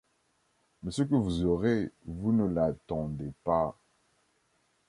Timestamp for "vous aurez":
1.13-1.91